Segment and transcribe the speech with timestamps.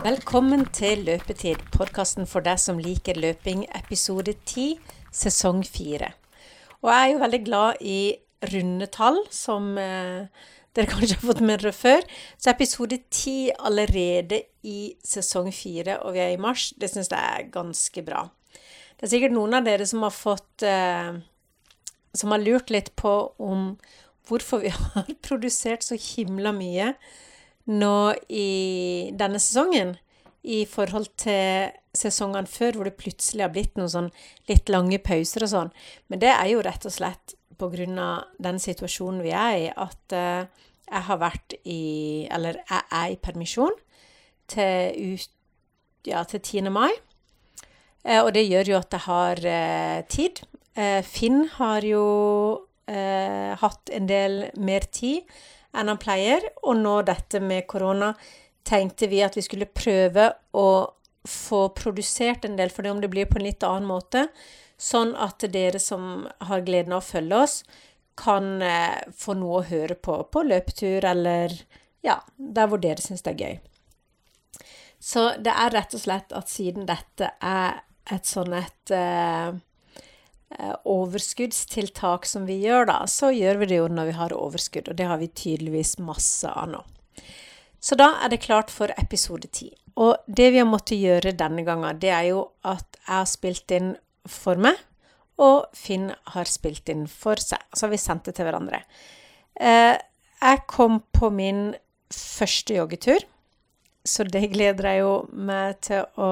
[0.00, 4.78] Velkommen til Løpetid, podkasten for deg som liker løping, episode 10,
[5.12, 6.08] sesong 4.
[6.80, 7.98] Og jeg er jo veldig glad i
[8.48, 10.24] runde tall, som eh,
[10.72, 12.08] dere kanskje har fått med dere før.
[12.40, 16.70] Så episode 10 allerede i sesong 4, og vi er i mars.
[16.80, 18.24] Det syns jeg er ganske bra.
[18.96, 21.12] Det er sikkert noen av dere som har fått eh,
[22.16, 23.74] Som har lurt litt på om
[24.32, 26.94] hvorfor vi har produsert så himla mye
[27.68, 29.96] nå i denne sesongen
[30.42, 34.08] i forhold til sesongene før, hvor det plutselig har blitt noen sånn
[34.48, 35.72] litt lange pauser og sånn.
[36.08, 38.24] Men det er jo rett og slett pga.
[38.38, 40.46] den situasjonen vi er i, at uh,
[40.90, 43.76] jeg har vært i Eller jeg er i permisjon
[44.48, 45.30] til, ut,
[46.06, 46.70] ja, til 10.
[46.70, 46.90] mai.
[48.04, 50.42] Uh, og det gjør jo at jeg har uh, tid.
[51.04, 52.04] Finn har jo
[52.88, 55.26] hatt en del mer tid
[55.76, 56.46] enn han pleier.
[56.62, 58.14] Og nå dette med korona
[58.66, 60.70] tenkte vi at vi skulle prøve å
[61.28, 64.28] få produsert en del for det, om det blir på en litt annen måte.
[64.80, 67.56] Sånn at dere som har gleden av å følge oss,
[68.20, 71.54] kan eh, få noe å høre på på løpetur eller
[72.04, 73.60] ja, der hvor dere syns det er gøy.
[75.00, 79.52] Så det er rett og slett at siden dette er et sånn et eh,
[80.84, 84.98] overskuddstiltak som vi gjør, da, så gjør vi det jo når vi har overskudd, og
[84.98, 86.82] det har vi tydeligvis masse av nå.
[87.80, 89.70] Så da er det klart for episode ti.
[90.00, 93.74] Og det vi har måttet gjøre denne gangen, det er jo at jeg har spilt
[93.76, 93.94] inn
[94.28, 94.76] for meg,
[95.40, 97.62] og Finn har spilt inn for seg.
[97.72, 98.82] Så har vi sendt det til hverandre.
[99.56, 99.96] Eh,
[100.40, 101.70] jeg kom på min
[102.12, 103.24] første joggetur,
[104.04, 106.30] så det gleder jeg jo meg til å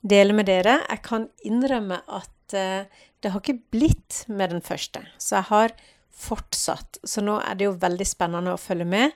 [0.00, 0.78] dele med dere.
[0.86, 5.74] Jeg kan innrømme at eh, det har ikke blitt med den første, så jeg har
[6.20, 7.00] fortsatt.
[7.04, 9.14] Så nå er det jo veldig spennende å følge med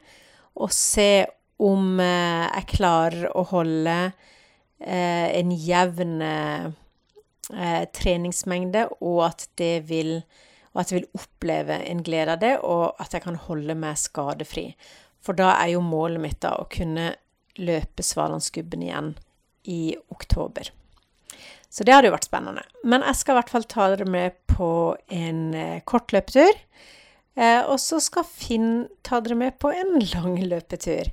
[0.55, 1.27] og se
[1.63, 10.19] om eh, jeg klarer å holde eh, en jevn eh, treningsmengde, og at det vil
[10.75, 13.99] og at jeg vil oppleve en glede av det, og at jeg kan holde meg
[14.01, 14.73] skadefri.
[15.23, 17.13] For da er jo målet mitt da å kunne
[17.63, 19.13] løpe Svalandsgubben igjen
[19.71, 20.73] i oktober.
[21.75, 22.63] Så det hadde jo vært spennende.
[22.87, 24.69] Men jeg skal i hvert fall ta dere med på
[25.11, 26.61] en eh, kort løpetur.
[27.35, 31.11] Eh, og så skal Finn ta dere med på en lang løpetur.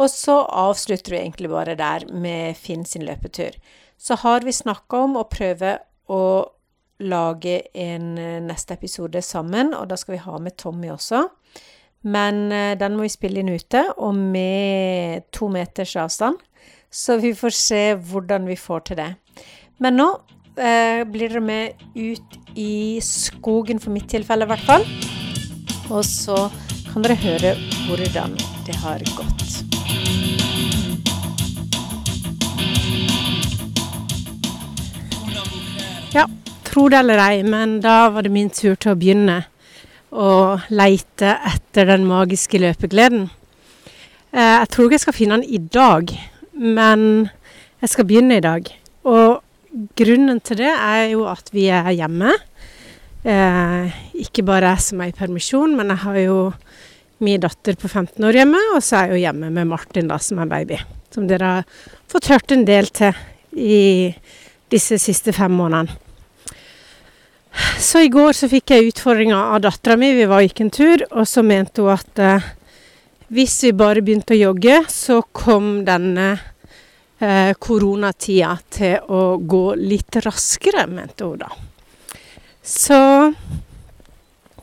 [0.00, 3.58] Og så avslutter vi egentlig bare der med Finn sin løpetur.
[4.00, 5.76] Så har vi snakka om å prøve
[6.08, 6.24] å
[7.04, 11.26] lage en eh, neste episode sammen, og da skal vi ha med Tommy også.
[12.02, 16.40] Men den må vi spille inn ute, og med to meters avstand.
[16.90, 19.12] Så vi får se hvordan vi får til det.
[19.78, 20.08] Men nå
[20.56, 24.84] eh, blir dere med ut i skogen, for mitt tilfelle i hvert fall.
[25.92, 26.48] Og så
[26.92, 27.54] kan dere høre
[27.88, 29.62] hvordan det har gått.
[36.12, 36.26] Ja,
[36.68, 39.38] tro det eller ei, men da var det min tur til å begynne
[40.12, 43.30] å leite etter den magiske løpegleden.
[44.32, 46.12] Eh, jeg tror ikke jeg skal finne den i dag,
[46.52, 47.30] men
[47.80, 48.68] jeg skal begynne i dag.
[49.08, 49.41] Og
[49.96, 52.32] grunnen til det er jo at vi er hjemme.
[53.22, 56.38] Eh, ikke bare jeg som er i permisjon, men jeg har jo
[57.22, 60.18] min datter på 15 år hjemme, og så er jeg jo hjemme med Martin, da,
[60.18, 60.78] som er baby.
[61.14, 63.14] Som dere har fått hørt en del til
[63.52, 64.10] i
[64.72, 65.98] disse siste fem månedene.
[67.82, 70.14] Så i går så fikk jeg utfordringa av dattera mi.
[70.16, 72.46] Vi var og gikk en tur, og så mente hun at eh,
[73.32, 76.48] hvis vi bare begynte å jogge, så kom denne eh,
[77.62, 81.50] koronatida til å gå litt raskere, mente hun da.
[82.62, 82.98] Så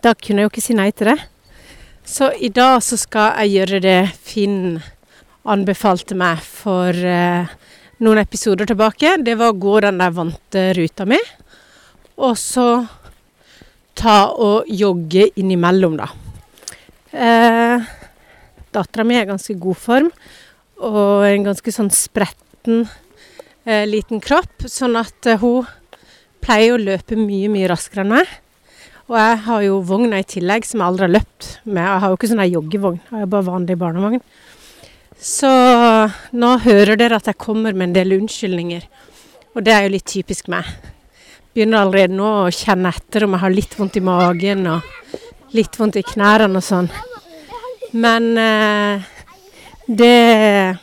[0.03, 1.17] da kunne jeg jo ikke si nei til det.
[2.09, 4.79] Så i dag så skal jeg gjøre det Finn
[5.49, 7.51] anbefalte meg for eh,
[8.03, 9.17] noen episoder tilbake.
[9.23, 11.19] Det var å gå den der vante ruta mi,
[12.19, 12.67] og så
[13.99, 16.09] ta og jogge innimellom, da.
[17.11, 17.89] Eh,
[18.69, 20.11] Dattera mi er i ganske god form
[20.85, 22.87] og en ganske sånn spredt liten,
[23.65, 25.65] eh, liten kropp, sånn at eh, hun
[26.41, 28.27] pleier å løpe mye, mye raskere enn meg.
[29.09, 31.83] Og jeg har jo vogna i tillegg, som jeg aldri har løpt med.
[31.83, 34.21] Jeg har jo ikke sånn joggevogn, jeg har bare vanlig barnevogn.
[35.19, 35.49] Så
[36.31, 38.85] nå hører dere at jeg kommer med en del unnskyldninger,
[39.55, 40.67] og det er jo litt typisk meg.
[41.53, 45.75] Begynner allerede nå å kjenne etter om jeg har litt vondt i magen og litt
[45.75, 46.87] vondt i knærne og sånn.
[47.97, 49.09] Men eh,
[49.89, 50.77] det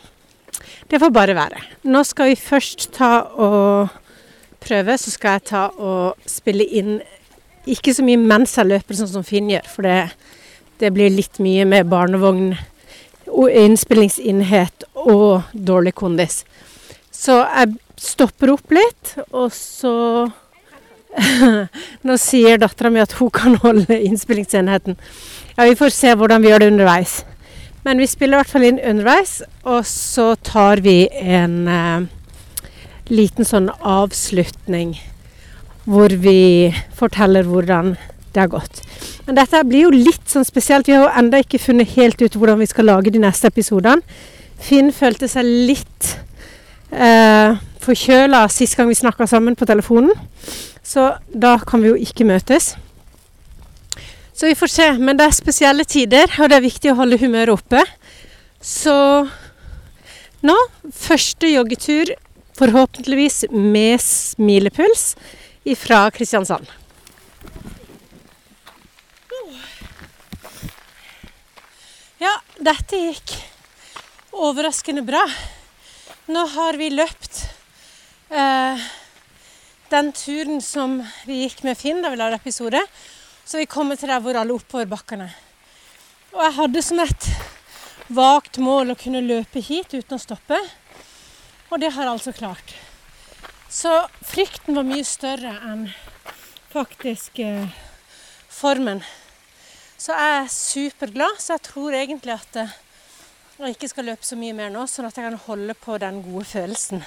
[0.87, 1.61] det får bare være.
[1.91, 3.93] Nå skal vi først ta og
[4.63, 6.97] prøve, så skal jeg ta og spille inn
[7.67, 9.97] ikke så mye mens jeg løper, sånn som Finn gjør, for det,
[10.79, 12.53] det blir litt mye med barnevogn,
[13.27, 16.45] innspillingsenhet og dårlig kondis.
[17.11, 19.95] Så jeg stopper opp litt, og så
[22.05, 24.99] Nå sier dattera mi at hun kan holde innspillingsenheten.
[25.55, 27.13] Ja, vi får se hvordan vi gjør det underveis.
[27.87, 32.07] Men vi spiller i hvert fall inn underveis, og så tar vi en eh,
[33.07, 34.97] liten sånn avslutning
[35.87, 37.93] hvor vi forteller hvordan
[38.35, 38.81] det har gått.
[39.23, 40.89] Men dette blir jo litt sånn spesielt.
[40.89, 44.03] Vi har jo ennå ikke funnet helt ut hvordan vi skal lage de neste episodene.
[44.59, 46.09] Finn følte seg litt
[46.91, 47.55] eh,
[47.87, 50.11] forkjøla sist gang vi snakka sammen på telefonen.
[50.83, 52.73] Så da kan vi jo ikke møtes.
[54.37, 54.87] Så vi får se.
[55.01, 57.81] Men det er spesielle tider, og det er viktig å holde humøret oppe.
[58.61, 58.93] Så
[60.45, 60.57] nå
[60.93, 62.11] første joggetur,
[62.57, 65.15] forhåpentligvis med smilepuls,
[65.81, 66.69] fra Kristiansand.
[72.21, 72.31] Ja,
[72.61, 73.33] dette gikk
[74.37, 75.25] overraskende bra.
[76.29, 77.41] Nå har vi løpt
[78.29, 78.87] eh,
[79.91, 82.85] den turen som vi gikk med Finn da vi lagde episode.
[83.47, 85.29] Så vi kommer til der hvor alle oppoverbakkene.
[86.35, 87.27] Og jeg hadde som et
[88.11, 90.59] vagt mål å kunne løpe hit uten å stoppe.
[91.71, 92.75] Og det har jeg altså klart.
[93.71, 93.93] Så
[94.27, 95.87] frykten var mye større enn
[96.73, 97.71] faktisk eh,
[98.51, 98.99] formen.
[99.95, 104.59] Så jeg er superglad, så jeg tror egentlig at jeg ikke skal løpe så mye
[104.59, 106.99] mer nå, sånn at jeg kan holde på den gode følelsen.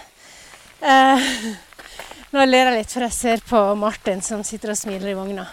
[0.81, 1.31] Eh,
[2.33, 5.51] nå ler jeg litt, for jeg ser på Martin som sitter og smiler i vogna.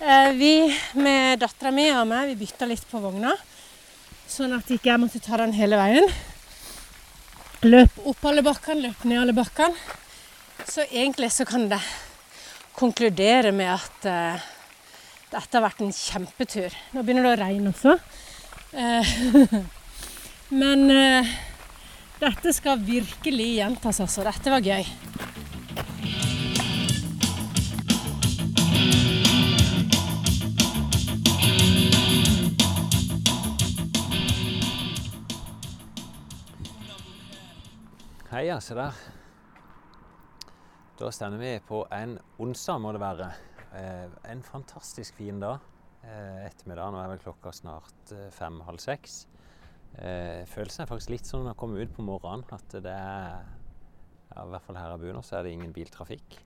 [0.00, 3.34] Eh, vi med dattera mi og meg vi bytta litt på vogna,
[4.24, 6.06] sånn at ikke jeg måtte ta den hele veien.
[7.68, 9.76] Løp opp alle bakkene, løp ned alle bakkene.
[10.64, 11.82] Så egentlig så kan det
[12.78, 14.48] konkludere med at uh,
[15.34, 16.72] dette har vært en kjempetur.
[16.96, 17.98] Nå begynner det å regne også.
[18.72, 19.60] Uh,
[20.62, 21.34] Men uh,
[22.24, 24.24] dette skal virkelig gjentas, altså.
[24.24, 24.88] Dette var gøy.
[38.40, 38.96] Hei, se der.
[40.96, 43.26] Da stender vi på en onsdag, må det være.
[43.76, 45.58] Eh, en fantastisk fin dag.
[46.00, 46.88] Eh, ettermiddag.
[46.94, 49.26] Nå er vel klokka snart fem-halv seks.
[49.92, 53.42] Eh, følelsen er faktisk litt sånn når jeg kommer ut på morgenen, at det er
[53.44, 56.38] ja, I hvert fall her jeg bor nå, så er det ingen biltrafikk.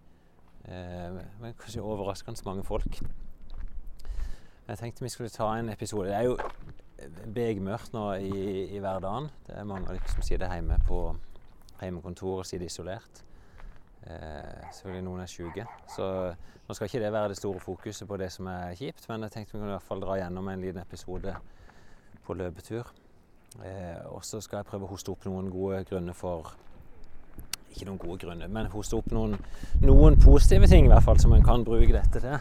[0.65, 2.99] Eh, men kanskje overraskende mange folk.
[4.67, 6.11] Jeg tenkte vi skulle ta en episode.
[6.11, 9.31] Det er jo begmørkt nå i, i, hverdagen.
[9.47, 11.05] Det er mange som sitter hjemme på
[11.87, 13.23] hjemmekontor og sitter isolert.
[14.05, 15.67] Eh, selvfølgelig noen er syke.
[15.95, 16.09] Så
[16.69, 19.33] nå skal ikke det være det store fokuset på det som er kjipt, men jeg
[19.33, 21.37] tenkte vi kunne i hvert fall dra gjennom en liten episode
[22.25, 22.93] på løpetur.
[23.63, 26.55] Eh, og så skal jeg prøve å hoste opp noen gode grunner for
[27.75, 29.33] Ikke noen gode grunner, men hoste opp noen,
[29.83, 32.37] noen positive ting i hvert fall som en kan bruke dette til.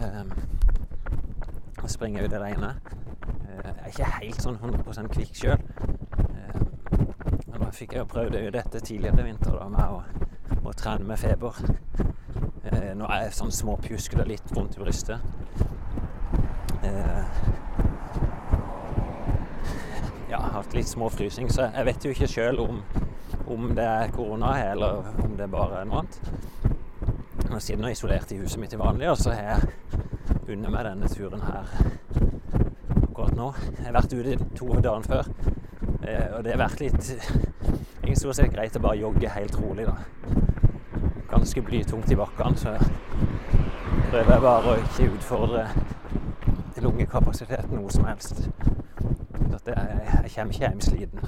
[0.00, 0.22] Eh,
[1.82, 2.88] å springe ut i regnet.
[3.26, 5.60] Eh, jeg er ikke helt sånn 100 kvikk sjøl.
[7.76, 10.00] Fikk jeg jo prøvd dette tidligere i vinter da, med å,
[10.64, 11.58] å trene med feber.
[12.72, 15.20] Eh, nå er jeg sånn småpjuskete litt vondt i brystet.
[16.86, 17.36] Eh,
[20.56, 22.78] hatt litt småfrysing, så jeg vet jo ikke sjøl om,
[23.52, 26.16] om, det er korona eller om det bare er noe annet.
[27.50, 30.86] Nå sitter jeg isolert i huset mitt i vanlig, og så har jeg unnet meg
[30.88, 31.68] denne turen her
[33.02, 33.50] akkurat nå.
[33.76, 35.30] Jeg har vært ute to dager før,
[36.02, 37.12] eh, og det har vært litt
[38.06, 39.96] Ikke stort sett greit å bare jogge helt rolig, da.
[41.32, 42.76] Ganske blytungt i bakkene, så
[44.12, 45.66] prøver jeg bare å ikke utfordre
[46.80, 48.46] lungekapasiteten noe som helst
[49.66, 51.20] at jeg, jeg kommer ikke hjem sliten.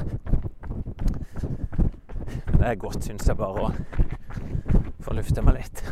[2.46, 3.72] Men det er godt, syns jeg, bare å
[5.02, 5.82] få lufte meg litt.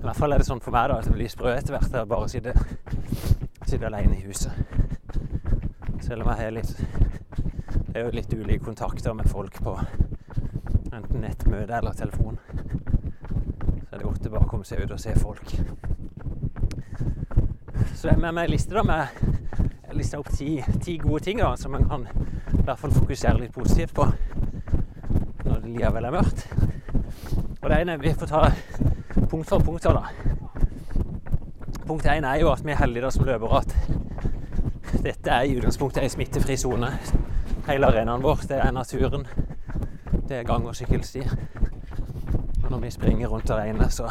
[0.00, 1.90] I hvert fall er det sånn for meg da, at det blir sprø etter hvert.
[2.08, 4.52] bare å sitte alene i huset.
[6.00, 6.99] Selv om jeg har litt
[7.90, 9.72] Det er jo litt ulike kontakter med folk på
[10.94, 12.36] enten nettmøte eller telefon.
[12.46, 15.54] Så er det godt å bare komme seg ut og se folk.
[17.96, 21.42] Så det er med meg ei liste da med lista opp ti, ti, gode ting
[21.42, 26.14] da, som man kan i hvert fall fokusere litt positivt på når det likevel er
[26.14, 26.46] mørkt.
[27.60, 28.44] Og det ene Vi får ta
[29.26, 29.82] punkt for punkt.
[29.82, 30.06] da.
[31.88, 33.74] Punkt én er jo at vi er heldige da som løpere at
[35.02, 36.94] dette er i utgangspunktet ei smittefri sone.
[37.70, 39.26] Hele arenaen vår, det er naturen.
[40.28, 41.20] Det er gang- og sykkelsti.
[42.64, 44.04] Og når vi springer rundt regner, så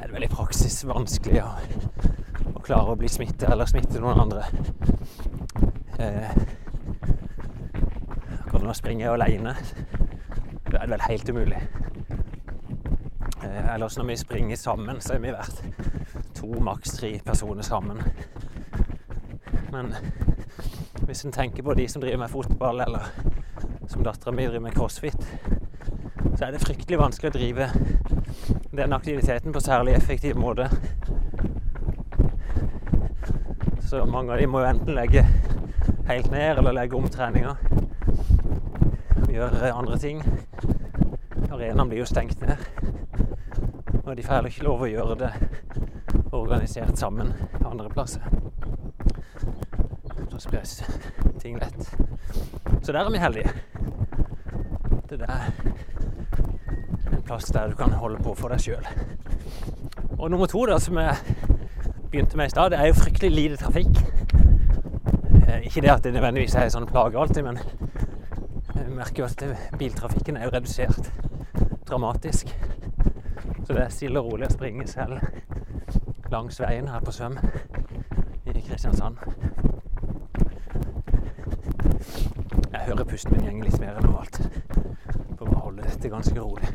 [0.00, 4.44] er det vel i praksis vanskelig å klare å bli smittet eller smitte noen andre.
[5.98, 6.30] Eh,
[8.54, 9.54] Og nå springer jeg alene.
[10.70, 11.62] Det er vel helt umulig.
[13.44, 15.62] Eh, ellers når vi springer sammen, så er vi vært
[16.34, 17.98] to, maks tre personer sammen.
[19.72, 19.94] Men
[21.12, 23.02] hvis en tenker på de som driver med fotball, eller
[23.86, 25.26] som dattera mi driver med crossfit,
[26.38, 27.66] så er det fryktelig vanskelig å drive
[28.72, 30.70] den aktiviteten på særlig effektiv måte.
[33.84, 35.26] Så mange av de må jo enten legge
[36.08, 37.58] helt ned eller legge om treninga.
[39.28, 40.24] Gjøre andre ting.
[41.50, 42.56] Arenaen blir jo stengt ned.
[44.06, 45.34] Og de får heller ikke lov å gjøre det
[46.32, 48.24] organisert sammen andre plasser.
[50.32, 50.78] Da spres
[51.40, 51.96] ting lett.
[52.82, 53.50] Så der er vi heldige.
[55.10, 55.50] Det er
[57.12, 58.86] en plass der du kan holde på for deg sjøl.
[60.18, 61.16] Og nummer to, da, som jeg
[62.10, 64.00] begynte med i stad, det er jo fryktelig lite trafikk.
[65.48, 67.60] Eh, ikke det at det nødvendigvis er sånn plage alltid, men
[68.72, 69.44] jeg merker jo at
[69.78, 71.12] biltrafikken er jo redusert
[71.88, 72.54] dramatisk.
[73.66, 75.20] Så det er stille og rolig å springe selv
[76.32, 77.36] langs veien her på Svøm
[78.48, 79.20] i Kristiansand.
[82.72, 84.38] Jeg hører pusten min går litt mer enn normalt.
[85.36, 86.70] For å holde dette ganske rolig.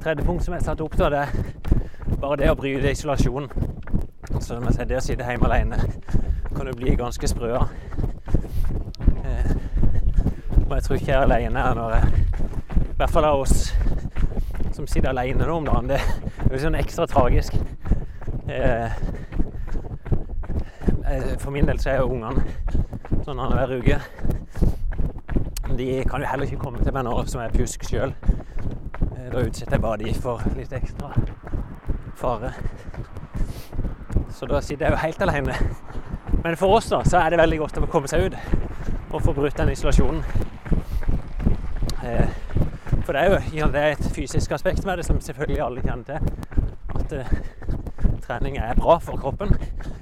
[0.00, 3.50] Tredje punkt som jeg satte opp, da, det er bare det å bryte isolasjonen.
[4.40, 5.76] Så når jeg det å sitte hjemme alene
[6.54, 7.58] kan jo bli ganske sprø.
[9.20, 9.52] Eh,
[10.64, 12.24] og jeg tror ikke jeg er alene når jeg
[12.80, 13.74] I hvert fall av oss
[14.72, 15.92] som sitter alene nå om dagen.
[15.92, 17.60] Det er jo sånn ekstra tragisk.
[18.48, 19.09] Eh,
[21.40, 22.44] for min del så er jo ungene
[23.24, 24.00] sånn annenhver uke.
[25.76, 28.14] De kan jo heller ikke komme til meg nå som er pjusk sjøl.
[29.30, 31.12] Da utsetter jeg bare de for litt ekstra
[32.18, 32.52] fare.
[34.34, 35.56] Så da sitter jeg jo helt alene.
[36.44, 38.36] Men for oss da, så er det veldig godt å komme seg ut
[39.10, 40.22] og få brutt den isolasjonen.
[42.06, 42.28] Eh,
[43.04, 46.04] for det er jo det er et fysisk aspekt med det som selvfølgelig alle kjenner
[46.04, 46.18] til.
[46.96, 47.32] At eh,
[48.24, 49.54] trening er bra for kroppen,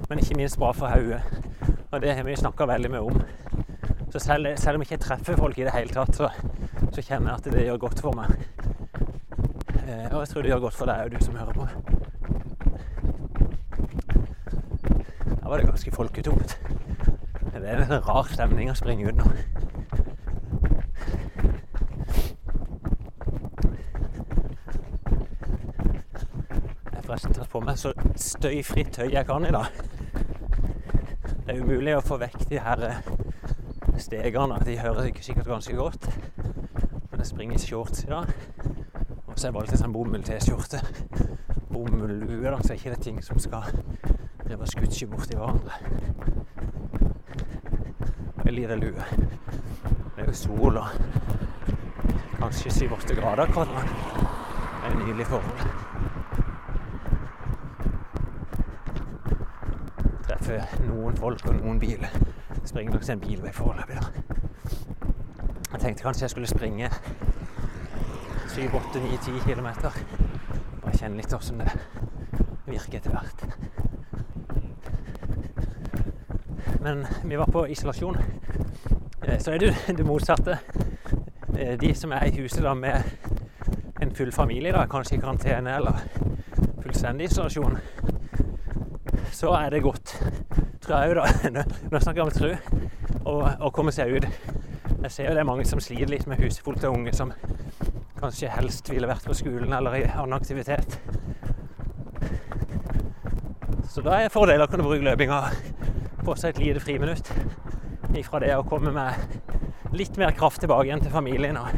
[0.09, 1.21] men ikke minst bra for hodet.
[1.91, 3.21] Og det har vi snakka veldig mye om.
[4.11, 6.29] Så selv, selv, om jeg ikke treffer folk i det hele tatt, så,
[6.93, 8.33] så kjenner jeg at det gjør godt for meg.
[9.85, 11.67] Eh, og jeg tror det gjør godt for deg òg, du som hører på.
[15.29, 16.57] Da var det ganske folketomt.
[17.53, 19.29] Det er en rar stemning å springe ut nå.
[26.89, 29.88] Jeg har forresten tatt på meg så støyfritt tøy jeg kan i dag.
[31.49, 32.81] Det er umulig å få vekk de her
[33.97, 34.59] stegene.
[34.67, 36.05] De hører ikke sikkert ganske godt.
[36.37, 38.29] Men jeg springer i shorts i dag.
[39.25, 40.83] Og så jeg valgt en sånn bomull-T-skjorte.
[41.71, 43.65] Bomull-lue, da, så er ikke det ting som skal
[44.43, 45.73] drive og skutsje borti hverandre.
[48.45, 49.09] Jeg liten lue.
[49.09, 51.01] Det er jo sol og
[52.37, 53.87] kanskje 7-8 grader akkurat nå.
[53.89, 55.88] Det er nydelig forhold.
[60.49, 62.09] Treffer noen folk og noen biler.
[62.65, 63.99] Springer langs en bilvei foreløpig.
[65.75, 66.89] Jeg tenkte kanskje jeg skulle springe
[68.55, 69.67] 7-8-9-10 km.
[70.81, 71.69] Bare kjenne litt hvordan det
[72.65, 73.39] virker etter hvert.
[76.81, 78.17] Men vi var på isolasjon.
[79.37, 80.57] Så er det jo det motsatte.
[81.53, 82.97] De som er i huset da med
[84.01, 86.01] en full familie, da, kanskje i karantene eller
[86.81, 87.77] fullstendig isolasjon,
[89.39, 89.98] så er det godt,
[90.89, 91.65] tror òg, da.
[91.91, 92.51] Nå snakker jeg om tro.
[93.29, 94.27] Å komme seg ut.
[94.99, 97.31] Jeg ser jo det er mange som sliter litt med husfullt av unge som
[98.19, 100.97] kanskje helst ville vært på skolen eller i annen aktivitet.
[103.89, 105.39] Så da er fordelen å kunne bruke løpinga
[106.25, 107.31] på seg et lite friminutt
[108.19, 111.71] ifra det å komme med litt mer kraft tilbake igjen til familien og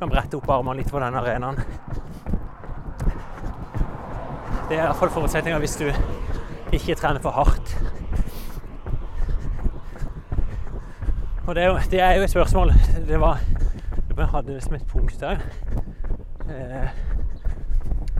[0.00, 1.60] kan brette opp armene litt på den arenaen.
[4.66, 5.86] Det er iallfall forutsetninga hvis du
[6.74, 7.76] ikke trener for hardt.
[11.46, 12.72] Og det er jo, det er jo et spørsmål
[13.08, 13.40] Det var
[14.16, 15.42] Vi hadde det som et punkt òg.
[16.48, 16.88] Eh,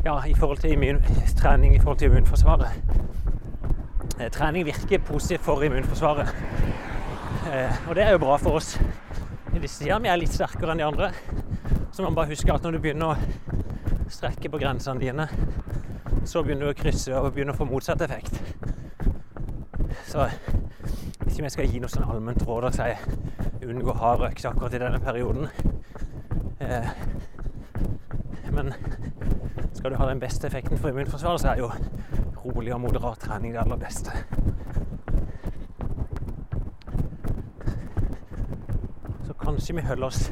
[0.05, 1.03] ja, i forhold til immun,
[1.37, 2.69] trening i forhold til immunforsvaret.
[4.21, 6.29] Eh, trening virker positivt for immunforsvaret.
[7.53, 8.81] Eh, og det er jo bra for oss
[9.55, 9.99] i disse tider.
[9.99, 11.11] Vi er litt sterkere enn de andre.
[11.93, 15.29] Så man bare husker at når du begynner å strekke på grensene dine,
[16.25, 18.37] så begynner du å krysse og begynner å få motsatt effekt.
[20.07, 20.29] Så
[21.37, 24.73] ikke om jeg skal gi noe sånn allment råd og si unngå hard røykt akkurat
[24.73, 25.51] i denne perioden.
[26.65, 26.87] Eh,
[28.57, 28.73] men
[29.75, 31.69] skal du ha den beste effekten for immunforsvaret, så er jo
[32.41, 34.15] rolig og moderat trening det aller beste.
[39.27, 40.31] Så kanskje vi holder oss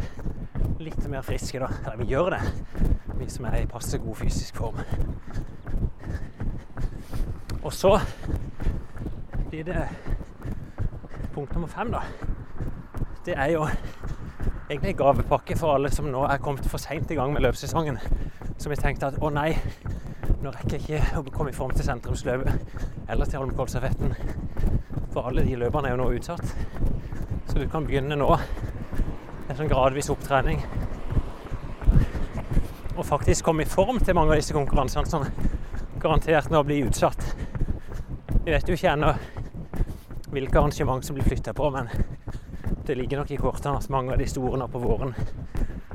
[0.81, 1.69] litt mer friske, da.
[1.85, 2.41] Eller vi gjør det,
[3.21, 4.81] vi som er i passe god fysisk form.
[7.61, 7.99] Og så
[9.51, 9.85] blir det
[11.35, 12.01] punkt nummer fem, da.
[13.27, 13.65] Det er jo
[14.71, 17.99] egentlig en gavepakke for alle som nå er kommet for seint i gang med løpssesongen.
[18.59, 19.51] Som har tenkte at å nei,
[20.45, 24.15] nå rekker jeg ikke å komme i form til sentrumsløpet eller til Holmenkollstafetten.
[25.15, 26.55] For alle de løpene er jo nå utsatt.
[27.51, 30.63] Så du kan begynne nå en sånn gradvis opptrening.
[32.95, 35.27] Og faktisk komme i form til mange av disse konkurransene som
[35.99, 37.27] garantert nå blir utsatt.
[38.45, 39.17] Vi vet jo ikke ennå
[40.35, 41.89] hvilke arrangement som blir flytta på, men
[42.87, 45.15] det ligger nok i kortene at mange av de store nå på våren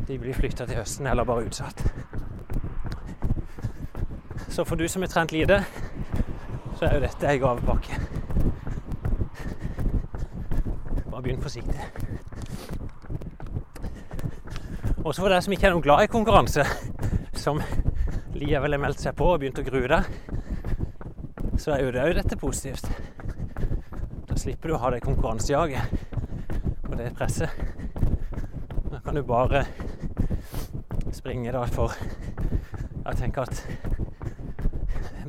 [0.10, 1.84] de blir flytta til høsten eller bare utsatt.
[4.50, 5.60] Så for du som har trent lite,
[6.80, 8.00] så er jo dette ei gavepakke.
[11.12, 11.78] Bare begynn forsiktig.
[15.04, 16.66] Også for deg som ikke er noe glad i konkurranse,
[17.38, 17.62] som
[18.34, 20.10] likevel har meldt seg på og begynt å grue deg,
[21.60, 22.90] så er jo det òg dette positivt.
[24.40, 25.90] Slipper du å ha det konkurransejaget
[26.88, 27.52] og det presset.
[28.88, 29.66] Da kan du bare
[31.12, 31.92] springe da for
[33.04, 33.64] Jeg tenker at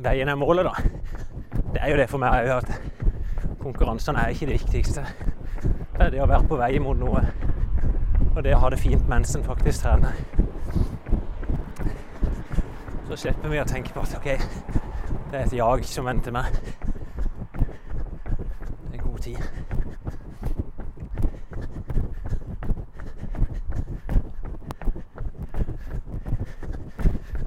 [0.05, 0.73] veien er målet, da.
[1.73, 5.03] Det er jo det for meg òg, at konkurransene er ikke det viktigste.
[5.61, 7.25] Det er det å være på vei mot noe.
[8.31, 10.15] Og det å ha det fint mens en faktisk trener.
[13.09, 14.29] Så slipper vi å tenke på at OK,
[15.31, 16.61] det er et jag som venter meg.
[19.21, 19.37] Er tid.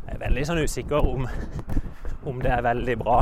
[0.07, 1.27] Jeg er veldig sånn usikker om,
[2.31, 3.17] om det er veldig bra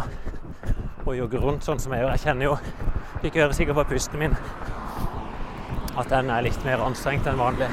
[1.09, 2.13] å jogge rundt sånn som jeg gjør.
[2.13, 2.59] Jeg kjenner jo
[3.23, 4.37] Fikk høre sikkert på pusten min
[5.97, 7.71] at den er litt mer anstrengt enn vanlig.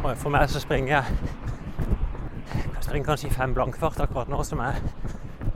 [0.00, 1.04] Og for meg så springer jeg
[2.56, 4.82] Jeg springer kanskje i fem blankfart akkurat nå, som jeg,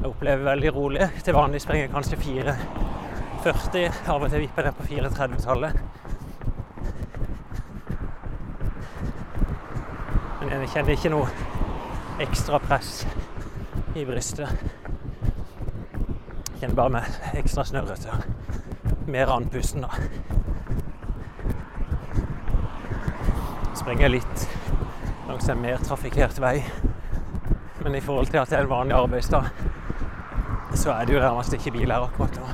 [0.05, 1.07] jeg opplever veldig rolig.
[1.25, 4.03] Til vanlig springer jeg kanskje 4.40.
[4.13, 5.79] Av og til vipper jeg på 4.30-tallet.
[10.43, 11.29] Men jeg kjenner ikke noe
[12.21, 13.07] ekstra press
[13.97, 14.53] i brystet.
[16.51, 18.13] Jeg kjenner bare meg ekstra snørrete.
[19.09, 19.91] Mer andpusten, da.
[23.73, 24.45] Springer litt
[25.31, 26.59] langs en mer trafikkert vei.
[27.81, 29.49] Men i forhold til at det er en vanlig arbeidsdag,
[30.85, 32.47] så er det jo nærmest ikke bil her akkurat nå.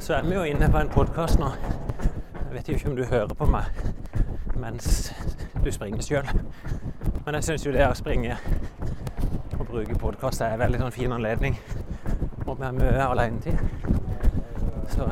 [0.00, 1.52] Så er vi jo inne på en podkast nå.
[2.34, 3.64] Jeg vet jo ikke om du hører på meg
[4.58, 5.12] mens
[5.64, 6.26] du springer sjøl.
[7.24, 8.40] Men jeg syns jo det å springe
[9.74, 11.56] bruke podkast er en veldig sånn fin anledning.
[12.44, 13.58] Og vi har mye alenetid.
[14.92, 15.08] Så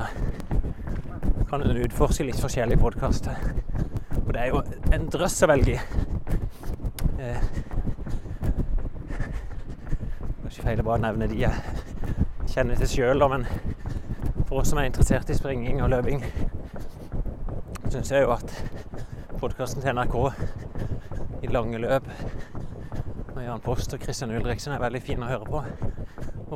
[1.51, 3.40] kan en utforske litt forskjellige podkaster.
[4.20, 4.61] Og det er jo
[4.94, 5.79] en drøss å velge i.
[7.18, 7.48] Eh,
[10.46, 13.48] ikke feil å bare nevne de jeg kjenner til sjøl, men
[14.46, 16.22] for oss som er interessert i springing og løping,
[17.88, 18.55] syns jeg jo at
[19.40, 20.16] podkasten til NRK
[21.42, 22.07] i lange løp
[23.53, 25.59] med Jan Post og Christian Ulriksen er veldig fin å høre på.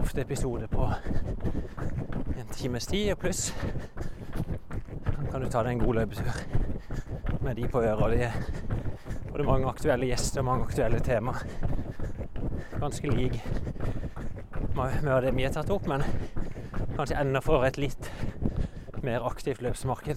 [0.01, 0.87] Ofte episoder på
[2.41, 3.51] en times tid og pluss.
[5.29, 6.39] Kan du ta deg en god løpetur
[7.45, 8.01] med de på øret.
[8.01, 8.33] Og det er
[9.29, 11.45] både mange aktuelle gjester og mange aktuelle temaer.
[12.81, 13.37] Ganske lik
[14.79, 16.01] av det vi har tatt opp, men
[16.97, 18.09] kanskje enda for et litt
[19.05, 20.17] mer aktivt løpsmarked.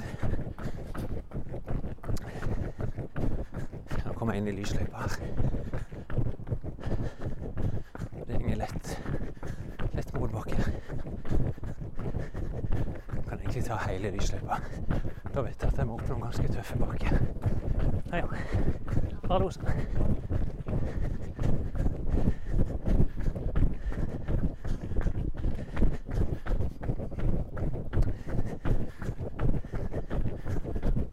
[4.06, 5.20] Nå kommer jeg inn i lysløypa her.
[8.30, 9.00] Det henger lett,
[9.98, 10.58] lett motbakke.
[13.16, 13.40] Jeg kan
[14.00, 14.56] egentlig ta lysløypa.
[15.34, 17.18] Da vet jeg at jeg må opp noen ganske tøffe bakker.
[18.12, 18.26] Ja, ja.
[19.30, 19.38] Ha.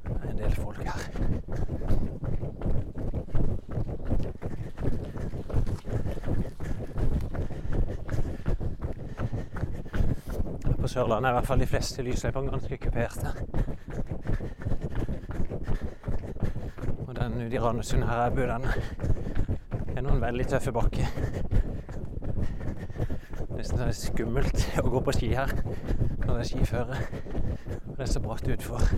[0.06, 1.00] Det er en del folk her.
[10.80, 13.28] På Sørlandet er i hvert fall de fleste lysløypene ganske kuperte.
[17.04, 18.64] Og den ute i Randesund her jeg bor, den
[19.92, 21.10] er noen veldig tøffe bakker.
[23.58, 27.02] Nesten sånn skummelt å gå på ski her når det er skiføre.
[27.90, 28.88] Det er så bratt utfor.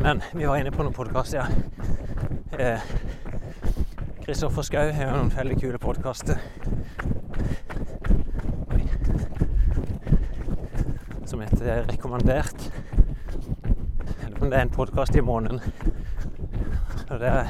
[0.00, 2.80] Men vi var inne på noen podkaster, ja.
[4.24, 6.40] Kristoffer eh, Schou har noen veldig kule podkaster.
[11.56, 12.72] Som heter 'Rekommandert'.
[14.26, 15.60] Eller om det er en podkast i måneden.
[17.10, 17.46] Og det er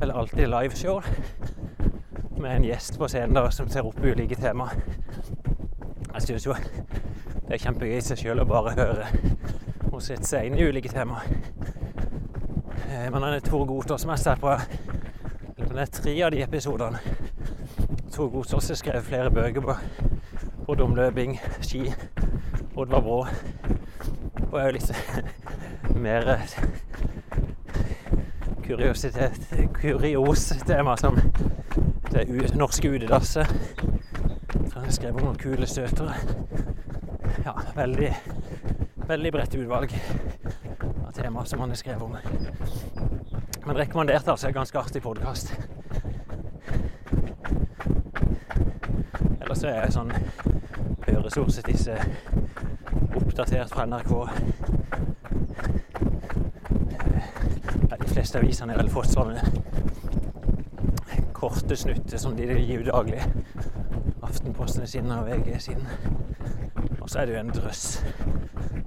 [0.00, 1.02] vel alltid liveshow
[2.38, 4.76] med en gjest på scenen da, som ser opp ulike temaer.
[6.14, 9.06] Jeg syns jo det er kjempegøy i seg sjøl å bare høre
[9.92, 11.24] og sette seg inn i ulike temaer.
[12.90, 14.58] Eh, men han er Tor Gotaas som jeg ser på
[15.56, 16.98] det er tre av de episodene.
[18.12, 19.74] Tor Gotaas har skrevet flere bøker på
[20.66, 20.96] både om
[22.76, 23.26] Oddvar Brå.
[24.52, 24.90] Og er jo litt
[26.04, 26.50] mer eh,
[28.66, 29.46] kuriositet,
[29.78, 31.16] kurios tema som
[32.12, 33.48] det norske udedasset.
[34.74, 36.18] Har skrevet om noen kule støtere.
[37.46, 38.12] Ja, veldig,
[39.08, 39.96] veldig bredt utvalg
[41.06, 42.16] av temaer som han har skrevet om.
[43.64, 44.50] Men rekommandert altså.
[44.50, 45.56] En ganske artig podkast.
[49.40, 50.12] Ellers er jeg sånn
[51.06, 52.25] høresource til disse
[53.36, 54.28] oppdatert fra NRK.
[57.90, 59.42] Ja, de fleste avisene har vel fått sånne
[61.36, 63.20] korte snutter som de gir daglig.
[64.24, 65.84] Aftenpostene sine og VG sine.
[67.02, 68.00] Og så er det jo en drøss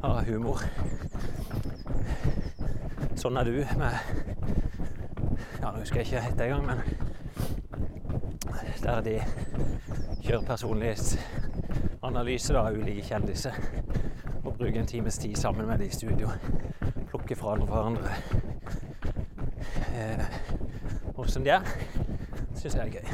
[0.02, 0.58] av humor.
[3.22, 3.94] Sånn er du med
[5.60, 6.80] Ja, nå husker jeg ikke hette engang, men
[8.82, 9.22] der de
[10.24, 13.54] kjører personlighetsanalyse av ulike kjendiser.
[14.60, 16.30] Og bruker en times tid sammen med de i studio.
[17.08, 18.10] Plukke fra hverandre
[19.96, 20.26] eh,
[21.16, 21.64] åssen de er
[22.60, 23.06] syns jeg er gøy.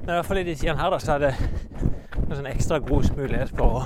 [0.00, 1.32] Men i hvert fall i de tidene her da, så er det
[2.22, 3.84] en sånn ekstra god mulighet for å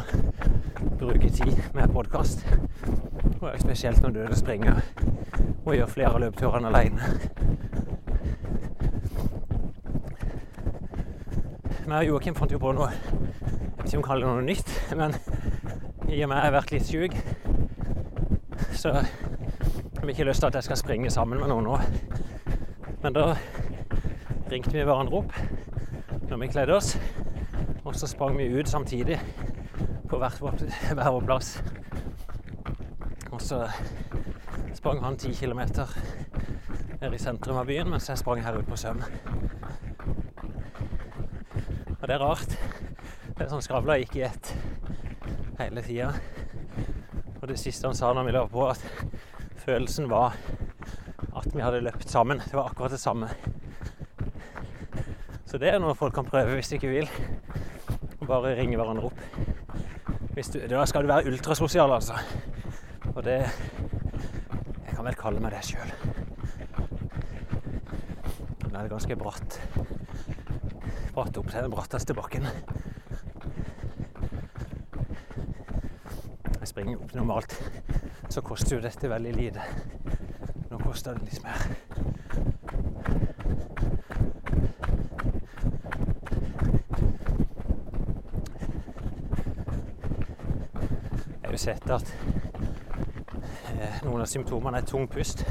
[1.00, 2.46] bruke tid med podkast.
[3.40, 4.78] Og spesielt når er springer
[5.64, 7.10] og gjør flere av løpeturene aleine.
[11.90, 14.70] Men Joakim fant jo på noe Jeg vet ikke om han kaller det noe nytt,
[14.98, 15.18] men
[16.16, 17.14] i og med jeg har vært litt sjuk.
[18.72, 21.74] så har vi ikke lyst til at jeg skal springe sammen med noen nå.
[23.02, 23.24] Men da
[24.48, 25.34] ringte vi hverandre opp
[26.30, 26.94] når vi kledde oss.
[27.84, 29.18] Og så sprang vi ut samtidig
[30.08, 31.50] på hver vår plass.
[33.30, 33.66] Og så
[34.72, 35.92] sprang han ti kilometer
[37.02, 39.04] nede i sentrum av byen, mens jeg sprang her ute på Søm.
[42.00, 42.56] Og det er rart.
[43.36, 44.54] Det er sånn skravla gikk i ett
[45.58, 46.12] hele tida.
[47.40, 48.82] Og det siste han sa når vi la på, at
[49.64, 50.36] følelsen var
[51.36, 52.40] at vi hadde løpt sammen.
[52.44, 53.28] Det var akkurat det samme.
[55.46, 57.10] Så det er noe folk kan prøve hvis de ikke vil.
[58.26, 59.20] Bare ringe hverandre opp.
[60.36, 62.18] Du, da skal du være ultrasosial, altså.
[63.14, 65.92] Og det Jeg kan vel kalle meg det sjøl.
[68.66, 69.60] Det er ganske bratt.
[71.14, 72.48] Bratt opp til den bratteste bakken.
[76.86, 77.62] Springer opp normalt,
[78.28, 79.62] så koster jo dette veldig lite.
[80.70, 81.64] Nå koster det litt mer.
[91.32, 92.14] Jeg har jo sett at
[93.74, 95.42] eh, noen av symptomene er tung pust.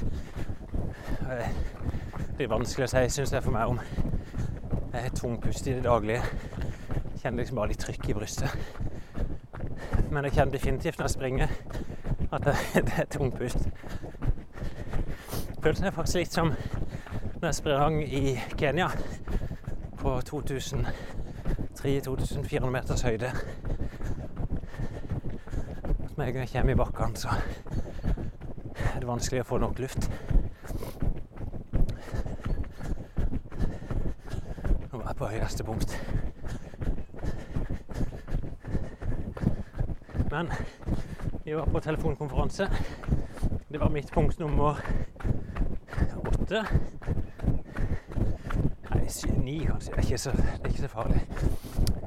[1.19, 5.75] Det er vanskelig å si, syns jeg, for meg om jeg har tung pust i
[5.75, 6.23] det daglige.
[6.23, 8.94] Jeg kjenner liksom bare litt trykk i brystet.
[10.15, 11.47] Men jeg kjenner definitivt når jeg springer
[12.31, 12.55] at det,
[12.87, 13.57] det er tung pust.
[15.63, 16.53] Følelsen er faktisk litt som
[17.41, 18.87] når jeg sprang i Kenya
[19.99, 23.31] på 2300-2400 meters høyde
[26.15, 27.29] med en gang jeg kommer i bakkene, så
[28.95, 30.11] er det vanskelig å få nok luft.
[34.93, 35.91] Nå er jeg på høyeste punkt.
[40.35, 40.49] Men
[41.43, 42.67] vi var på telefonkonferanse.
[43.67, 44.75] Det var mitt punkt nummer
[46.27, 46.65] åtte.
[48.89, 49.05] Nei,
[49.43, 49.93] ni kanskje.
[49.93, 51.21] Det er ikke så, er ikke så farlig.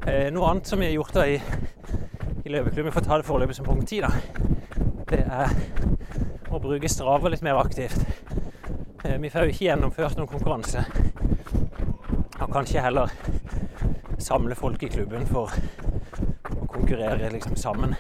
[0.05, 1.41] Eh, noe annet som vi har gjort da i
[2.45, 4.13] i løveklubben, for å ta det foreløpig som punkt ti, da,
[5.09, 5.57] det er
[6.53, 8.05] å bruke Strava litt mer aktivt.
[9.07, 10.85] Eh, vi får jo ikke gjennomført noen konkurranse.
[12.43, 13.09] Og kanskje heller
[14.21, 15.79] samle folk i klubben for å
[16.89, 17.95] konkurrere liksom sammen.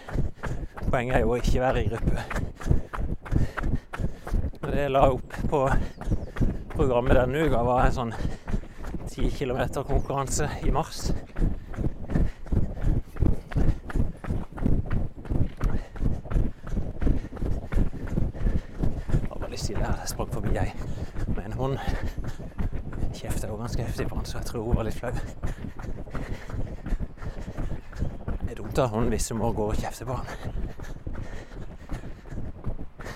[0.90, 2.22] Poenget er jo å ikke være i gruppe.
[4.62, 5.58] Og det jeg la opp på
[6.72, 8.12] programmet denne uka, var en sånn
[9.10, 11.10] 10 km-konkurranse i mars.
[19.10, 19.98] Jeg var bare lyst til det her.
[20.00, 20.72] Jeg sprang forbi ei
[21.34, 21.76] med en hund.
[23.12, 25.12] Kjefta jo ganske heftig på han, så jeg tror hun var litt flau.
[28.40, 30.57] Det er dumt å ha hvis du må gå og kjefte på han.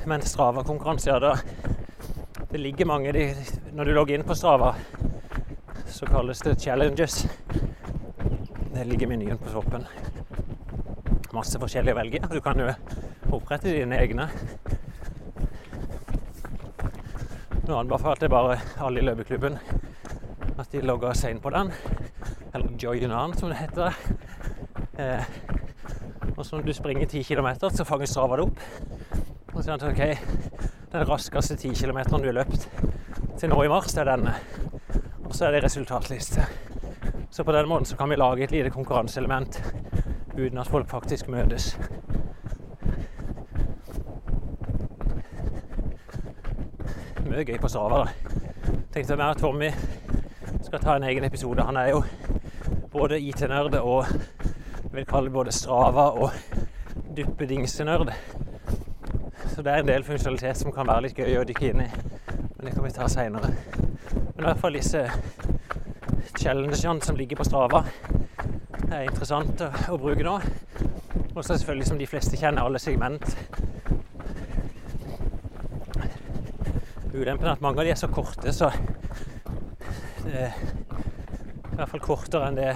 [0.06, 1.36] Men Strava-konkurranse, ja
[2.50, 3.34] Det ligger mange de,
[3.72, 4.74] Når du logger inn på Strava,
[5.86, 7.26] så kalles det challenges.
[8.74, 9.84] Det ligger menyen på toppen.
[11.32, 12.20] Masse forskjellige å velge.
[12.32, 12.68] Du kan jo
[13.36, 14.26] opprette dine egne.
[17.68, 19.60] Nå anbefalte jeg bare alle i løpeklubben
[20.58, 21.70] at de logger seg inn på den.
[22.52, 23.96] Eller join on, som det heter.
[24.98, 25.24] Eh,
[26.36, 28.91] og så når du springer 10 km, så fanger Strava det opp.
[29.62, 32.64] Og sier han til OK, den raskeste 10 km du har løpt
[33.38, 34.32] til nå i mars, det er denne.
[35.22, 36.46] Og så er det resultatliste.
[37.30, 39.60] Så på den måten så kan vi lage et lite konkurranseelement
[40.34, 41.78] uten at folk faktisk møtes.
[47.30, 48.02] Mye gøy på Strava.
[48.02, 48.74] da.
[48.90, 49.70] Tenkte meg at Tommy
[50.66, 51.62] skal ta en egen episode.
[51.62, 52.02] Han er jo
[52.90, 56.32] både IT-nerd og jeg vil kalle både Strava og
[57.16, 58.10] duppedingsenerd.
[59.62, 61.90] Så det er en del funksjonalitet som kan være litt gøy å dykke inn i.
[62.26, 63.52] Men det kan vi ta seinere.
[64.10, 65.02] Men i hvert fall disse
[66.34, 67.84] challengene som ligger på Strava,
[68.88, 70.32] er interessant å, å bruke nå.
[71.28, 73.22] Og så selvfølgelig, som de fleste kjenner, alle segment.
[77.14, 78.72] Ulempen er at mange av de er så korte, så
[80.24, 82.74] det er i hvert fall kortere enn det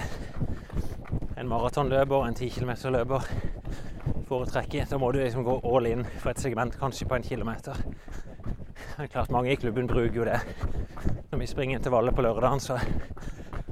[1.35, 3.27] en maratonløper en 10 km-løper
[4.27, 4.85] foretrekker.
[4.89, 7.79] Da må du liksom gå all in for et segment, kanskje på en kilometer.
[8.97, 10.39] Det er klart Mange i klubben bruker jo det.
[11.31, 12.79] Når vi springer til Valle på lørdagen, så,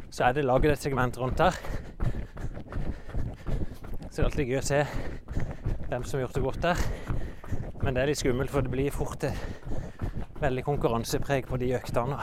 [0.10, 1.58] så er det laget et segment rundt der.
[4.10, 4.82] Så det er alltid gøy å se
[5.90, 6.84] hvem som har gjort det godt der.
[7.84, 9.26] Men det er litt skummelt, for det blir fort
[10.42, 12.18] veldig konkurransepreg på de øktene.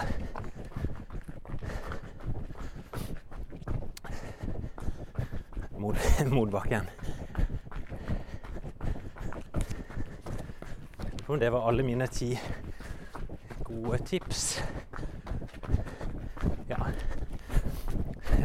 [5.83, 5.99] Mot.
[6.63, 7.02] Og
[11.27, 12.39] det var alle mine ti
[13.65, 14.63] gode tips.
[16.69, 16.77] Ja.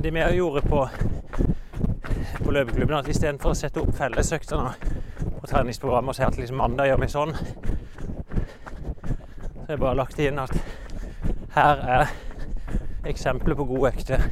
[0.02, 0.90] Det vi gjorde på,
[2.44, 4.72] på løpeklubben, at istedenfor å sette opp fellesøktene
[5.40, 7.36] på treningsprogrammet og si at liksom mandag gjør vi sånn,
[9.52, 10.54] så har jeg bare lagt inn at
[11.58, 12.12] her er
[13.10, 14.28] eksempler på gode økter.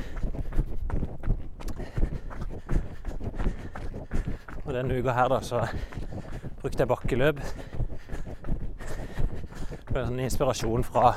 [4.66, 5.66] Og denne uka her, da, så
[6.62, 7.42] brukte jeg bakkeløp.
[9.96, 11.14] En inspirasjon fra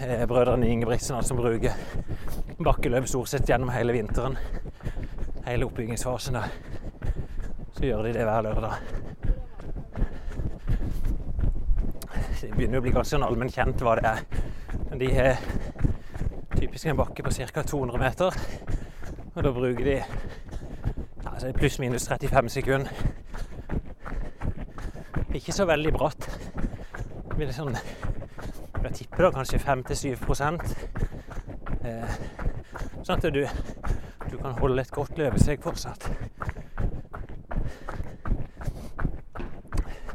[0.00, 1.74] eh, brødrene Ingebrigtsen, som bruker
[2.64, 4.38] bakkeløp stort sett gjennom hele vinteren.
[5.44, 6.38] Hele oppbyggingsfasen.
[6.38, 6.46] Da.
[7.76, 8.72] Så gjør de det hver lørdag.
[12.40, 14.24] Det begynner å bli ganske sånn allmenn kjent hva det er.
[14.88, 15.44] Men de har
[16.56, 17.68] typisk en bakke på ca.
[17.74, 18.42] 200 meter.
[19.34, 20.00] Og da bruker de
[21.26, 23.08] altså pluss-minus 35 sekunder.
[25.36, 26.27] Ikke så veldig bratt.
[27.38, 27.76] Det blir sånn
[28.82, 30.08] Jeg tipper da kanskje 5-7
[31.86, 32.16] eh,
[33.06, 33.44] Sånn at du,
[34.24, 36.08] du kan holde et godt løpesteg fortsatt.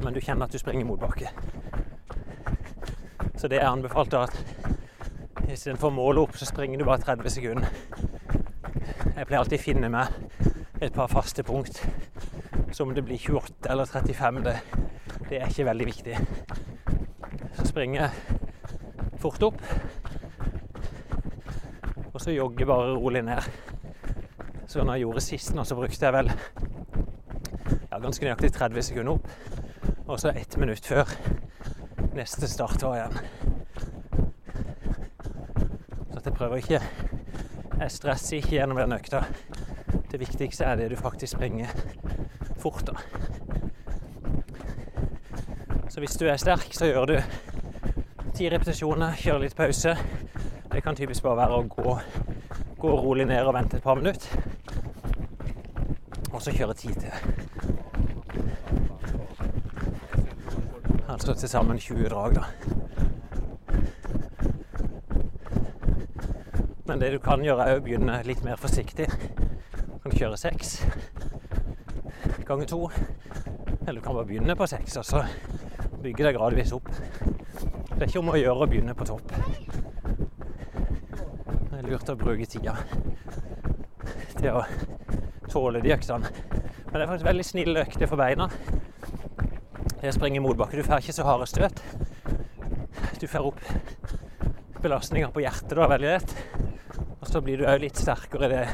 [0.03, 1.31] Men du kjenner at du springer motbakke.
[3.39, 4.35] Så det er anbefalt da at
[5.47, 7.71] istedenfor å måle opp, så springer du bare 30 sekunder.
[9.15, 10.11] Jeg pleier alltid å finne meg
[10.83, 11.85] et par faste punkt.
[12.75, 14.59] Så om det blir 28 eller 35, det,
[15.29, 16.19] det er ikke veldig viktig.
[17.73, 18.11] Springer
[19.17, 19.61] fort opp.
[22.13, 23.47] Og så jogger bare rolig ned.
[24.69, 29.15] Så når jeg gjorde sist nå, så brukte jeg vel ja, ganske nøyaktig 30 sekunder
[29.15, 29.25] opp.
[30.05, 31.09] Og så ett minutt før
[32.13, 33.17] neste start var igjen.
[36.11, 36.81] Så at jeg prøver ikke
[37.79, 39.23] Jeg stresser ikke gjennom den økta.
[40.11, 41.73] Det viktigste er det du faktisk springer
[42.61, 42.93] fort, da.
[45.89, 47.17] Så hvis du er sterk, så gjør du
[48.33, 49.93] ti repetisjoner, kjøre litt pause.
[50.71, 51.95] Det kan typisk bare være å gå,
[52.81, 54.29] gå rolig ned og vente et par minutter.
[56.33, 57.13] Og så kjøre ti til.
[61.13, 62.43] Altså til sammen 20 drag, da.
[66.89, 69.07] Men det du kan gjøre, er å begynne litt mer forsiktig.
[69.77, 70.79] Du kan kjøre seks
[72.45, 72.89] ganger to.
[73.87, 75.23] Eller du kan bare begynne på seks, og så
[76.03, 76.89] bygge deg gradvis opp.
[77.93, 79.29] Det er ikke om å gjøre å begynne på topp.
[81.69, 82.73] Det er lurt å bruke tida
[84.39, 84.63] til å
[85.51, 86.31] tåle de øktene.
[86.89, 88.49] Men det er faktisk veldig snille økter for beina.
[90.01, 91.83] Det å springe i motbakke, du får ikke så harde støt.
[93.21, 93.61] du får opp
[94.83, 96.33] belastninger på hjertet da veldig lett.
[97.21, 98.65] Og så blir du òg litt sterkere i det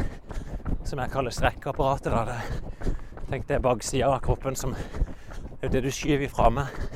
[0.89, 2.15] som jeg kaller strekkeapparatet.
[2.15, 2.23] da.
[2.25, 2.95] Det,
[3.29, 4.73] tenk det er baksida av kroppen som
[5.61, 6.88] er det du skyver fra meg.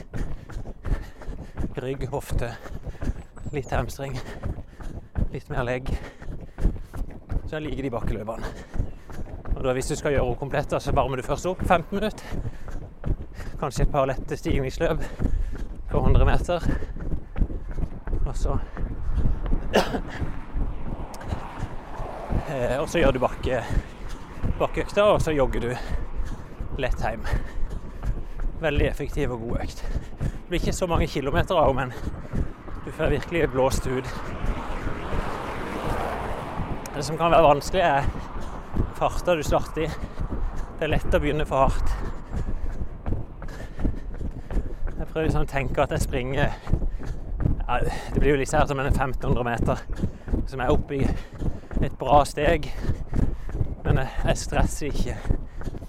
[1.84, 2.48] Rygg, hofte,
[3.52, 4.14] litt hamstring,
[5.34, 5.90] litt mer legg.
[7.44, 8.52] Så jeg liker de bakkeløpene.
[9.58, 12.24] Og da Hvis du skal gjøre henne komplett, så varmer du først opp 15 minutter.
[13.60, 15.04] Kanskje et par lette stigningsløp
[15.92, 16.64] på 100 meter.
[18.24, 18.56] Og så
[22.48, 23.60] eh, Og så gjør du bakke,
[24.62, 27.28] bakkeøkta, og så jogger du lett hjem.
[28.64, 29.86] Veldig effektiv og god økt.
[30.54, 31.90] Blir ikke så mange kilometer av men
[32.86, 34.06] du får virkelig blåst ut.
[36.94, 38.04] Det som kan være vanskelig, er
[38.94, 39.90] farta du starter i.
[40.78, 41.90] Det er lett å begynne for hardt.
[45.00, 47.80] Jeg prøver liksom å tenke at jeg springer ja,
[48.14, 49.82] Det blir jo litt her som en 1500 meter
[50.52, 51.08] som er oppe i
[51.82, 52.70] et bra steg.
[53.82, 55.18] Men jeg stresser ikke.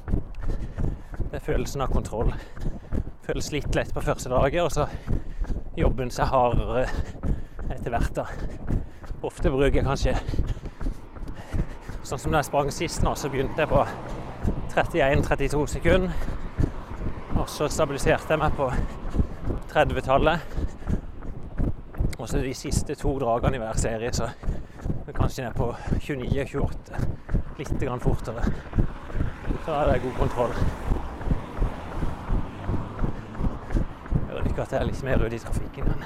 [0.09, 2.33] Det er følelsen av kontroll.
[3.25, 4.85] Føles litt lett på første draget, og så
[5.79, 6.85] jobben seg hardere
[7.73, 8.15] etter hvert.
[8.19, 8.27] da.
[9.25, 10.13] Ofte bruker jeg kanskje
[12.05, 13.81] Sånn som da jeg sprang sist nå, så begynte jeg på
[14.75, 16.13] 31-32 sekunder.
[17.41, 18.67] Og så stabiliserte jeg meg på
[19.73, 20.45] 30-tallet.
[22.19, 24.29] Og så de siste to dragene i hver serie, så
[25.17, 25.71] kanskje ned på
[26.05, 27.01] 29-28.
[27.59, 28.45] Litt grann fortere.
[29.65, 31.04] Da er det god kontroll.
[34.55, 35.89] Ikke at jeg er litt mer ute i trafikken.
[35.91, 36.05] Men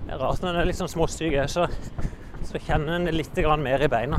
[0.00, 1.68] Det er rart når en er litt sånn småsyk, så,
[2.42, 4.18] så kjenner en det litt mer i beina.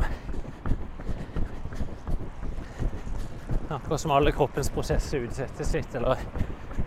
[3.68, 6.24] Akkurat som alle kroppens prosesser utsettes litt, eller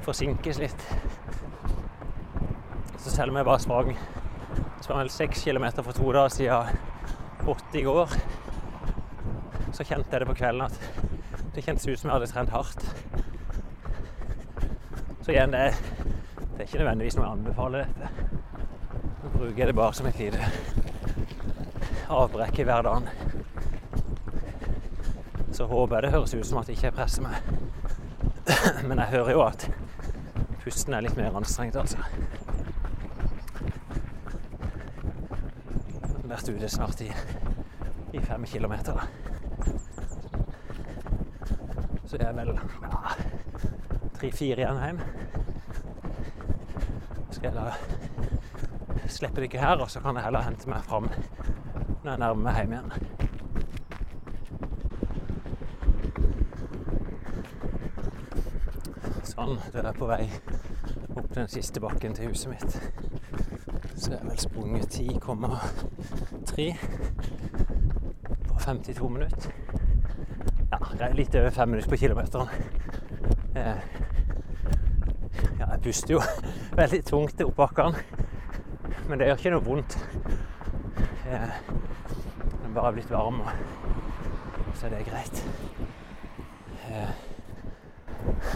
[0.10, 0.92] forsinkes litt.
[2.98, 3.62] Så selv om jeg bare
[4.86, 6.66] sprang sprang vel seks kilometer for to dager siden
[7.48, 8.10] åtte i går,
[9.74, 10.76] så kjente jeg det på kvelden at
[11.56, 12.86] det kjentes ut som jeg hadde trent hardt.
[15.26, 15.74] Så igjen, det,
[16.38, 18.12] det er ikke nødvendigvis noe jeg anbefaler dette.
[19.24, 20.52] Nå bruker jeg det bare som et lite
[22.20, 23.10] avbrekk i hverdagen.
[25.50, 27.42] Så håper jeg det høres ut som at jeg ikke presser meg.
[28.86, 29.66] Men jeg hører jo at
[30.62, 31.98] pusten er litt mer anstrengt, altså.
[36.25, 37.08] Jeg har vært ute snart i,
[38.12, 38.98] i fem kilometer.
[42.06, 42.52] Så det er vel
[44.18, 45.00] tre-fire igjen hjem.
[47.32, 47.66] Skal jeg da
[49.08, 51.08] slippe dere her, og så kan jeg heller hente meg fram
[52.04, 52.92] når jeg nærmer meg hjem igjen.
[59.32, 60.26] Sånn, da er jeg på vei
[61.16, 62.72] opp den siste bakken til huset mitt.
[63.98, 66.76] Så har vel sprunget 10,3
[68.48, 69.52] på 52 minutter.
[70.72, 72.48] Ja, litt over fem minutter på kilometeren.
[73.56, 73.78] Eh,
[75.60, 76.22] ja, jeg puster jo
[76.82, 78.04] veldig tungt opp bakkene,
[79.08, 79.98] men det gjør ikke noe vondt.
[81.32, 81.56] Eh,
[82.66, 85.46] er bare blitt varm, og så er det er greit.
[86.90, 87.12] Eh,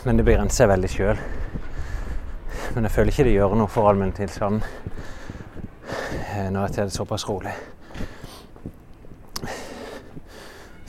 [0.04, 1.28] men det begrenser jeg veldig sjøl.
[2.76, 4.99] Men jeg føler ikke det gjør noe for allmenntilstanden
[6.48, 7.54] når jeg tar det såpass rolig.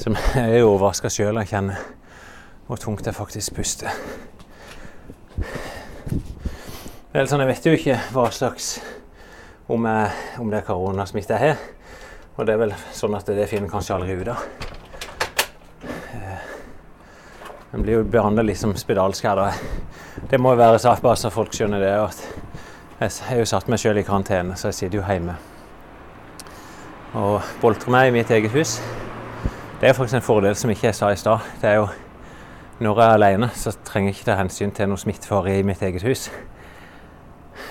[0.00, 1.80] Så jeg er overraska sjøl jeg kjenner
[2.70, 3.90] hvor tungt jeg faktisk puster.
[7.10, 8.68] Vel, sånn, jeg vet jo ikke hva slags
[9.66, 11.64] om, jeg, om det er koronasmitte jeg har.
[12.38, 14.46] Og det er vel sånn at det finner kanskje aldri ut av.
[17.74, 19.26] En blir jo behandla litt som spedalsk.
[20.30, 21.92] Det må jo være sagt bare så folk skjønner det.
[21.98, 25.36] at Jeg har jo satt meg sjøl i karantene, så jeg sitter jo hjemme
[27.14, 28.78] og boltre meg i mitt eget hus.
[29.80, 31.38] Det er faktisk en fordel som ikke jeg sa i stad.
[31.62, 31.88] Det er jo
[32.80, 35.82] når jeg er alene, så trenger jeg ikke ta hensyn til noe smittefare i mitt
[35.84, 36.30] eget hus.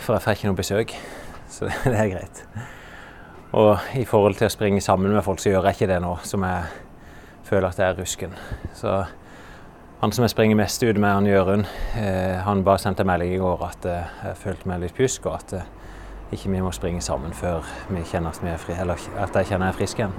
[0.03, 0.93] For jeg får ikke noe besøk.
[1.49, 2.43] Så det er greit.
[3.57, 6.11] Og i forhold til å springe sammen med folk, så gjør jeg ikke det nå,
[6.21, 6.67] som jeg
[7.49, 8.35] føler at jeg er rusken.
[8.77, 8.99] Så
[10.01, 11.65] han som jeg springer mest ut med, han Jørund,
[11.97, 15.39] eh, han bare sendte melding i går at eh, jeg følte meg litt pjusk, og
[15.39, 15.71] at eh,
[16.31, 19.49] ikke vi må springe sammen før vi kjenner at, vi er fri, eller at jeg
[19.49, 20.13] kjenner jeg er frisk igjen.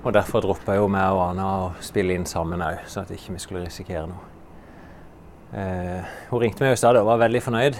[0.00, 3.36] Og derfor droppa jo meg og Ana å spille inn sammen òg, så at ikke
[3.36, 4.28] vi skulle risikere noe.
[5.50, 7.78] Eh, hun ringte meg i stad og var veldig fornøyd.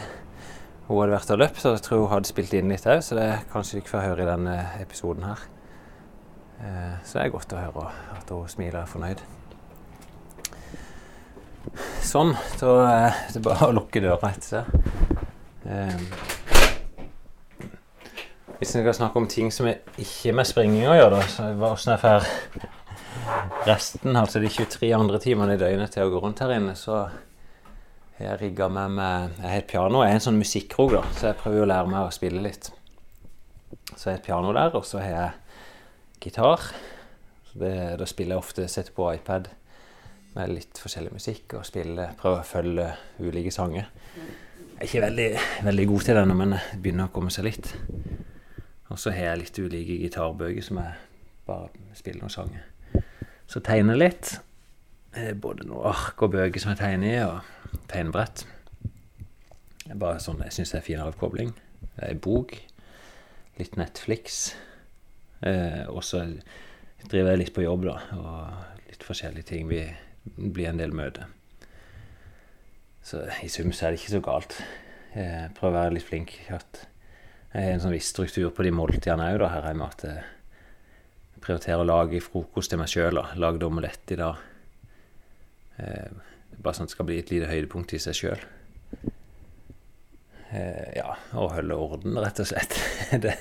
[0.88, 3.14] hun hadde vært og løpt, og jeg tror hun hadde spilt inn litt òg, så
[3.18, 5.44] det er kanskje ikke får høre i denne episoden her.
[6.60, 9.22] Eh, så det er godt å høre at hun smiler og er fornøyd.
[12.04, 12.34] Sånn.
[12.60, 15.19] Da er det bare å lukke døra etter seg.
[15.64, 15.96] Eh,
[18.61, 21.48] hvis vi skal snakke om ting som er ikke med springing å gjøre, da, så
[21.70, 22.28] åssen jeg får
[23.68, 27.06] resten, altså de 23 andre timene i døgnet til å gå rundt her inne, så
[28.18, 30.02] har jeg rigga med Jeg har et piano.
[30.04, 32.68] Jeg er en sånn musikkrok, da, så jeg prøver å lære meg å spille litt.
[33.94, 36.68] Så jeg har et piano der, og så har jeg gitar.
[37.50, 39.48] Så det, da spiller jeg ofte Setter på iPad
[40.36, 42.92] med litt forskjellig musikk og spiller, prøver å følge
[43.24, 43.88] ulike sanger.
[44.80, 45.28] Er ikke veldig,
[45.64, 47.74] veldig god til det ennå, men det begynner å komme seg litt.
[48.88, 50.94] Og så har jeg litt ulike gitarbøker som jeg
[51.44, 53.02] bare spiller noen sanger.
[53.50, 54.30] Så tegner jeg litt.
[55.42, 57.18] Både noen ark og bøker som jeg tegner i.
[57.26, 58.46] og tegnebrett.
[59.90, 61.52] Bare sånn, Jeg syns det er fin avkobling.
[62.00, 62.56] Ei bok.
[63.58, 64.54] Litt Netflix.
[65.42, 66.24] Eh, og så
[67.04, 67.98] driver jeg litt på jobb, da.
[68.16, 69.68] Og litt forskjellige ting.
[69.68, 69.84] Vi
[70.24, 71.26] blir en del møter.
[73.03, 74.57] Så i sum så er det ikke så galt.
[75.14, 76.36] Jeg prøver å være litt flink.
[76.55, 76.84] At
[77.51, 79.88] jeg har en sånn viss struktur på de måltidene òg, her hjemme.
[79.88, 83.22] At jeg prioriterer å lage frokost til meg sjøl.
[83.40, 84.44] Lagde omelett i dag.
[85.80, 86.11] Eh,
[86.61, 88.46] bare sånn at det skal bli et lite høydepunkt i seg sjøl.
[90.51, 92.74] Eh, ja, å holde orden, rett og slett.
[93.24, 93.36] det,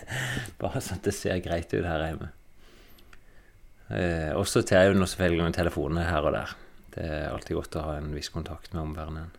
[0.62, 2.32] bare sånn at det ser greit ut her hjemme.
[3.90, 6.56] Eh, også tar jeg jo selvfølgelig noen telefoner her og der.
[6.94, 9.34] Det er alltid godt å ha en viss kontakt med omverdenen.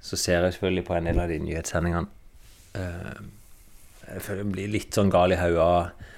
[0.00, 2.08] Så ser jeg selvfølgelig på en del av de nyhetssendingene.
[2.78, 3.20] Eh,
[4.10, 6.08] jeg føler jeg blir litt sånn gal i hodet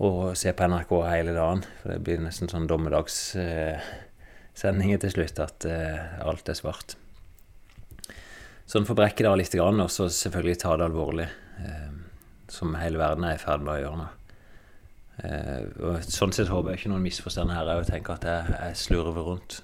[0.00, 1.64] å se på NRK hele dagen.
[1.80, 3.22] For det blir nesten sånn dommedags...
[3.40, 3.90] Eh,
[4.60, 6.92] til slutt at uh, alt er svart.
[8.68, 11.28] Så en får brekke det av litt, og så selvfølgelig ta det alvorlig,
[11.62, 11.94] uh,
[12.52, 14.08] som hele verden er i ferd med å gjøre nå.
[16.04, 19.62] Sånn sett håper jeg ikke noen misforstander her og tenker at jeg slurver rundt.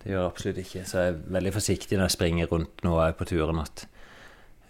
[0.00, 0.84] Det gjør jeg absolutt ikke.
[0.88, 3.60] Så jeg er veldig forsiktig når jeg springer rundt nå jeg er på turen.
[3.60, 3.86] at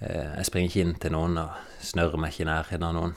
[0.00, 3.16] Jeg springer ikke inn til noen og snørrer meg ikke i nærheten av noen.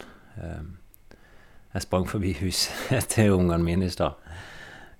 [1.73, 4.19] Jeg sprang forbi huset til ungene mine i stad.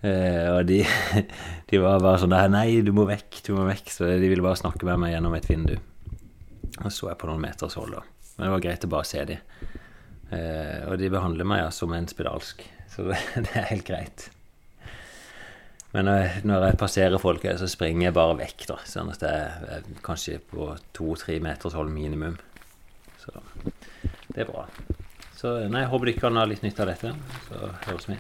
[0.04, 0.82] Eh, og de,
[1.70, 3.94] de, var bare sånn Nei, du må vekk, du må vekk.
[3.94, 5.78] Så de ville bare snakke med meg gjennom et vindu.
[6.82, 8.04] Og så jeg på noen meters hold, da.
[8.36, 9.50] Men det var greit å bare se dem.
[10.34, 12.64] Uh, og de behandler meg ja, som en spedalsk.
[12.90, 14.32] Så det, det er helt greit.
[15.94, 18.80] Men uh, når jeg passerer folk, så springer jeg bare vekk, da.
[18.90, 22.40] Sånn at jeg er kanskje på to-tre meters hold minimum.
[23.22, 23.36] Så
[24.34, 24.66] det er bra.
[25.38, 27.14] Så nei, jeg håper dere kan ha litt nytte av dette.
[27.50, 28.18] Så høres vi.